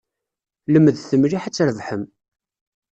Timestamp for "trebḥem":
1.55-2.03